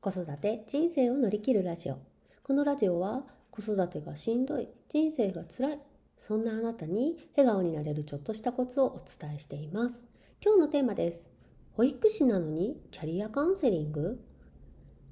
[0.00, 1.98] 子育て人生を乗り切るラジオ。
[2.44, 5.78] このラジオは子育てがしんどい人生が辛い
[6.16, 10.04] そんなあなたに笑顔になれるちょっとしたコツをお伝えしています。
[10.40, 11.28] 今日のテーマです。
[11.72, 14.20] 保育士なのにキャリアカウンセリング？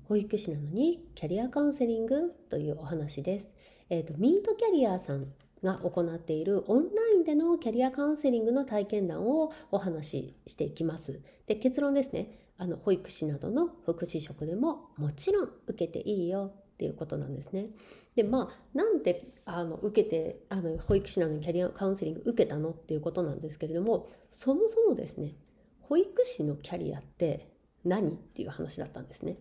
[0.05, 2.33] 保育士なのにキャリアカウンセリング？
[2.49, 3.53] というお話です。
[3.91, 5.27] えっ、ー、とミートキャリアさん
[5.65, 11.21] が行っているオンラインでのキャリアカウンセリングの体験談をお話ししていきます。
[11.49, 12.46] で結論ですね。
[12.59, 17.69] あの保育士などの福祉職でももちろん受けていいよっていうことなんですね。
[18.15, 22.71] でまあなんであの受けてあの保育士なのにキャリアカウンセリング受けたの？
[22.71, 25.35] っていうことなんですけれどもそもそもですね
[25.81, 27.51] 保育士のキャリアって
[27.85, 28.11] 何？
[28.11, 29.37] っていう話だったんですね。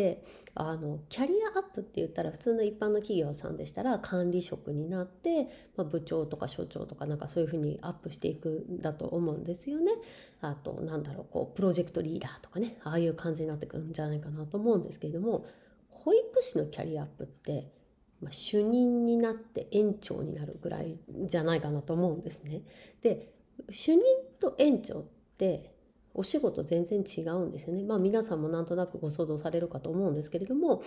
[0.00, 5.44] であのキャリアアップって言ったら普通の一般の企業さんでしたら管理職になって、
[5.76, 9.92] まあ、部長とか所長とかなんかそういうふうにアップしていくんだと思うんですよね。
[10.40, 15.44] あとなんだろうこうプロジェクトリーダーとかねああいう感じになってくるんじゃないかなと思うんですけれども
[15.90, 17.70] 保育士のキャリアアップって、
[18.22, 22.62] まあ、主任になって園長になるぐらいじゃないかなと思うんですね。
[23.02, 23.34] で
[23.68, 24.02] 主任
[24.38, 25.04] と園長っ
[25.36, 25.69] て
[26.14, 27.82] お仕事全然違うんですよね。
[27.82, 30.82] まあ皆さんもなんとなくご想像されるかと思うんですけれども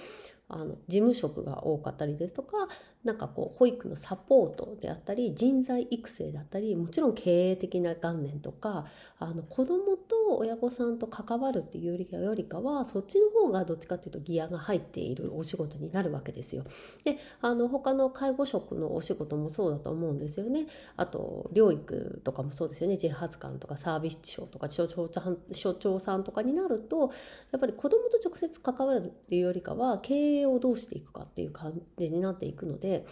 [0.50, 2.68] あの事務職が多かったりですとか
[3.04, 8.86] なんかこう保育のサポートであったり人材育成だったりもちろん経営的な観念とか
[9.20, 16.64] あの子どもと親御さんと関わるっていうよりかはそっちの方がどっちかっていうとギアが入っているお仕事になるわけですよ。
[17.04, 20.68] であの他の介護職のお仕事もそうだと思うんですよね。
[20.96, 24.70] あと療育とかもそうですよね自発官とかサービス庁とか
[25.14, 27.12] 所長所長さんとかになると
[27.52, 33.06] やっぱり子どもと直接関わるっていうよりかは経営をどうしていくかっていう感じになっていくので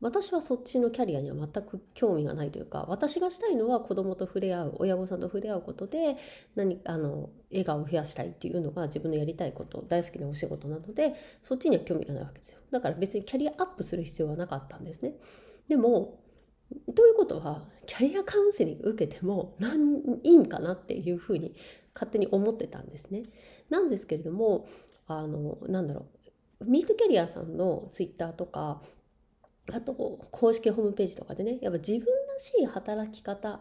[0.00, 6.16] 私はそっちのキャリアには全く興味がないというか私がしたいのは子どもと触れ合う親御さんと触れ合うことで
[6.56, 12.60] 何あの笑顔を増やしたいっていうのが自分のやりたいこと大好きなお仕事なのでそっちには興味がないわけですよ。
[12.70, 15.14] だから別にキャリアアップする必要はなかったんですね。
[15.68, 16.18] でも
[16.94, 21.54] ということはキャリアカウンセリング受けても何いいんかなっていうふうに
[21.94, 23.24] 勝手に思ってたんですね。
[23.70, 24.66] なんですけれども
[25.06, 26.06] あのなんだろ
[26.60, 26.64] う。
[26.66, 28.80] ミートキャリアさんのツイッターとか
[29.72, 29.94] あと
[30.30, 33.60] 公式ホームページとかでねやっぱ自分らしい働き方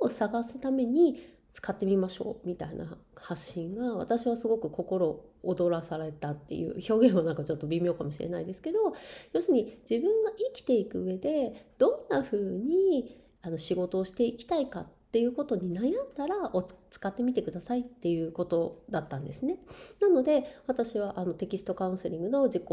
[0.00, 8.78] を探すために使ってみましょうみたいな発信が私はすごく心躍らされたっていう表現はなんかちょっと微妙かもしれないですけど
[9.32, 16.36] 要するに自分が生きていく上でどんな風にあの仕事をしていきたいかっていうことに悩んだら
[16.90, 19.58] 使ってみてくださいっていうことだったんですね。
[20.00, 22.64] なので私はあのテキストカウンセリングの自己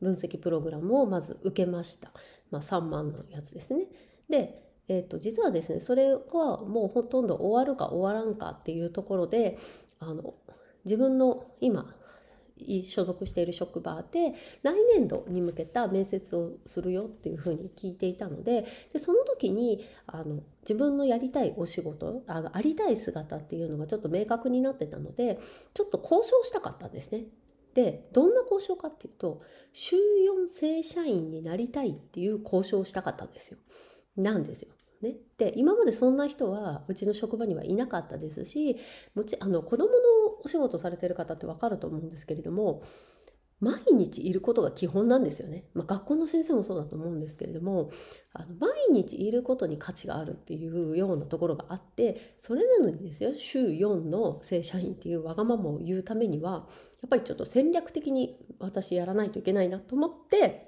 [0.00, 2.10] 分析プログラムをまず受けました。
[2.50, 3.86] まあ、3万のやつですね。
[4.28, 6.20] で、えー、と実はですねそれは
[6.64, 9.58] もうほとんど終わるか終わらんかっていうところで
[10.00, 10.34] あの
[10.84, 11.94] 自分の今
[12.82, 25.38] 所属している職場で来年度に向けた面接をするよっていうふうに聞いていたのででその時にあの自分のやりたいお仕事あありたい姿っていうのがちょっと明確になってたので
[25.74, 27.24] ちょっと交渉したかったんですね。
[27.74, 29.40] でどんな交渉かっていうと
[29.72, 33.58] 週4正社員になりたいっていう交渉をしたかったんですよ。
[34.18, 34.68] なんですよ。
[35.00, 38.76] ね、で今までそんな人はうちの職場にはいなかったですし
[39.14, 39.98] もちあの子どもの
[40.44, 42.82] お仕事されてる方って分かると思うんですけれども
[43.60, 45.64] 毎日いることが基本なんですよね。
[45.74, 47.90] まあ、学校の先生もそうだと思うんですけれども
[48.32, 56.68] あの毎日いることに価値があるっていうようなところがあってそれなのにですよ週4の正社員っていうわがままを言うためには
[57.02, 60.67] やっぱりちょっと戦略的に私やらないといけないなと思って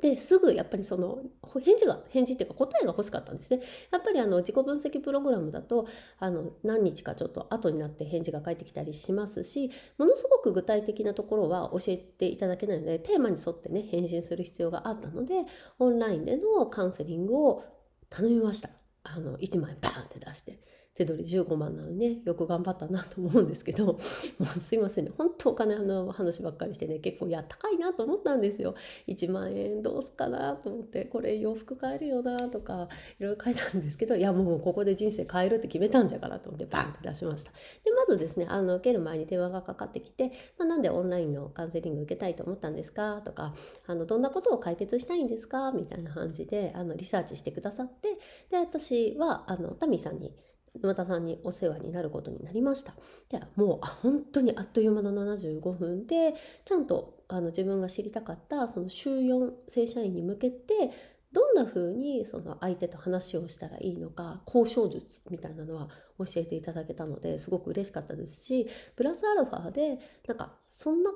[0.00, 1.18] ですぐやっぱりその
[1.62, 3.62] 返事が返事っていうか答えが欲しかったんですね。
[3.90, 5.86] やっぱりあの自己分析プログラムだと
[6.18, 15.44] あの何日かちょっと後になって返事が返ってきたりしますしものすごく具体的なところは教えていただけないのでテーマに沿ってね返信する必要があったので
[15.78, 17.64] オンラインでのカウンセリングを
[18.08, 18.70] 頼みました。
[19.02, 20.58] あの1万円バーンって出して。
[20.96, 23.98] 手取り15万なのねよく頑張ったなと思うんですけど も
[24.40, 25.12] うすいませんね。
[25.16, 28.74] 本当お金の話ばっかりしてね結構いや高いなと思ったんですよ。
[29.06, 32.88] 1万円どうすかなと思ってこれ洋服買えるよなとか
[33.20, 37.52] いろいろ書いたんですけどいやもうここで人生変えるって決めたんじゃからと思ってバンって出しました。
[37.84, 43.54] でまずですねあの受ける前に電話がかかってきて、まあ、なんでオンラインのカウンセリング受けたいと思ったんですかとか
[43.86, 48.18] あのどんなことを解決したいんですかみたいな感じであのリサーチしてくださって
[48.50, 50.34] で私はあのタミーさんに
[50.82, 52.94] 沼田さんにお世話になることになりました。
[53.30, 56.34] でもう本当にあっという間の75分で
[56.64, 60.90] ちゃんとあの自分が知りたかったその週4正社員に向けて
[61.32, 65.88] どんな風にその相手と話をしたらいいのか交渉術みたいなのは
[66.18, 71.10] 教えていただけたのですごく嬉しかったですしプラスアルファでなんかそんな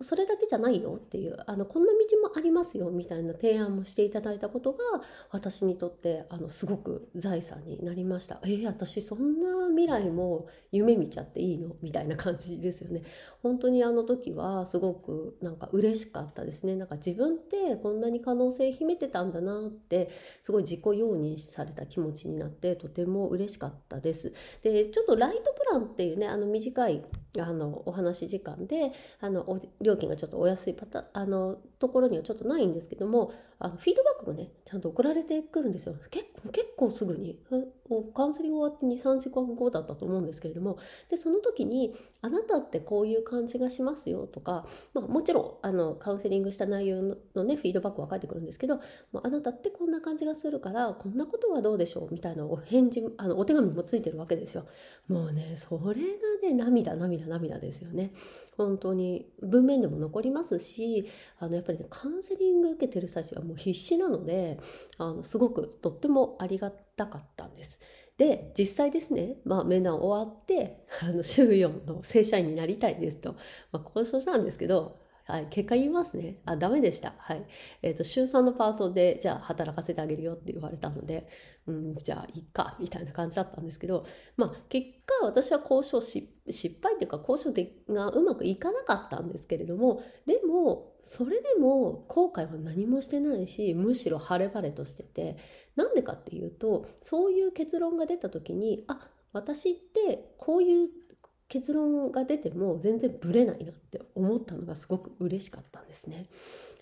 [0.00, 4.78] それだけじゃないよっていうあのこんな道もありますよみたいな提案もしていただいたことが
[5.32, 8.38] 私にとってあのすごく財産になりました。
[8.44, 11.74] えー、私そんな未来も夢見ちゃっていいの？
[11.82, 13.02] みたいな感じですよね。
[13.42, 16.76] 本当にあの時はすごくなんか嬉しかったですね。
[16.76, 20.10] なんか自分ってこんなに可能性秘めてたんだなって
[20.42, 24.32] すごい自己容認された気持ちになってとても嬉しかったです。
[24.62, 27.04] でちょっとライトプランっていうねあの短い
[27.38, 37.38] あのお話時間であの料金がちょっとお安いパタあのところにはちょっとないんですけどもあのフィードバックがねちゃんと送られてくるんですよ結結構すぐに
[38.14, 40.78] カウンセリング終わって23時間後だったと思うんですけれども
[41.10, 48.80] でその時に「あなたってこういう感じがしますよ」とか、まあ、もちろんあのカウンセリングした内容のねフィードバックは返ってくるんですけど
[49.12, 54.66] 「まあ、あなたってこんな感じがするからこんなことはどうでしょう」みたいなお返事あのお手紙もついてるわけですよ。
[55.08, 56.00] もうねそれが
[56.42, 58.12] ね涙涙涙ですよね。
[58.56, 61.06] 本当に文面でも残りますし
[61.38, 64.58] あのやっぱりねカウンセリング受けてる最初はもう必死なので
[64.98, 67.80] あのすごくとってもありがたかったんです。
[68.16, 73.36] で実際ですね、まあ、面談終わってあの週4の正社員になりたいですと、
[73.70, 74.98] まあ、交渉したんですけど
[75.28, 76.38] はい、結果言いますね。
[76.46, 77.12] あ、ダメでした。
[77.18, 77.44] はい。
[77.82, 81.28] えっ、ー、と、週3のパートで、じゃあ働かせてあげるよって言われたので、
[81.66, 84.06] うん、じゃあいいか、みたいな感じだったんですけど、
[84.38, 95.36] まあ、結果私は交渉失敗というか交渉でがうまくいかなかったんですけれども、でも、それでも後悔は何もしてないし、むしろ晴れ晴れとしてて、
[95.76, 100.88] なんでかっていうと、そういう結論が出た時に、あ、私ってこういう
[101.48, 106.26] 結論が出ても全然ブレないなって思ったのがすごく嬉しかったんですね。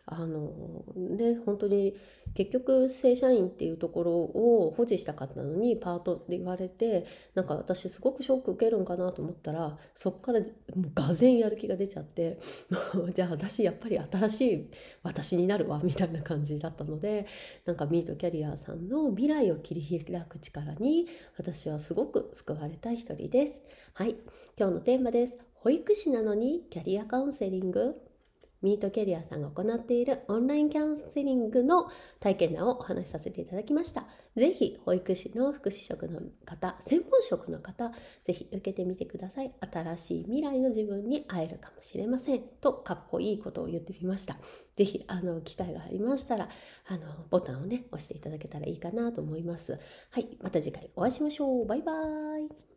[0.08, 0.84] あの
[1.16, 1.96] で本当に
[2.34, 12.38] 結局正社員っていうところを保持したかったのにパートって言われてなんか私すごくショック受けるんかなと思ったらそっからもうがぜんやる気が出ちゃって
[13.14, 14.70] じゃあ私やっぱり新しい
[15.02, 17.26] 私になるわみたいな感じだったので
[17.64, 23.60] なんかミートキャリアさんの未来を切り開く力に私はすごく救われた一人です。
[23.94, 24.16] はい。
[24.58, 25.38] 今日のテーマです。
[25.54, 28.05] 保育士なのにキャリアカウンセリング。
[28.62, 34.06] ミートキャリアさんが行っているオンラインキャンセリングの体験談をお話しさせていただきました。
[34.34, 37.92] ぜひ、保育士の福祉職の方、専門職の方、
[38.24, 39.52] ぜひ受けてみてください。
[39.60, 42.42] 新しい未来の自分に会えるかもしれません。
[42.60, 44.36] と、かっこいいことを言ってみました。
[44.76, 46.48] ぜひ、あの、機会がありましたら、
[46.86, 49.78] あの、ボタンをね、押していただけたらいいかなと思います。
[50.10, 51.66] はい、また次回お会いしましょう。
[51.66, 52.75] バイバーイ。